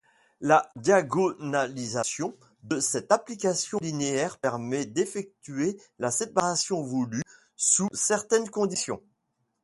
[0.39, 7.21] La diagonalisation de cette application linéaire permet d'effectuer la séparation voulue
[7.55, 9.03] sous certaines conditions.